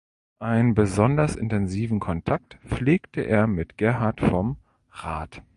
[0.39, 4.57] Einen besonders intensiven Kontakt pflegte er mit Gerhard vom
[4.89, 5.43] Rath.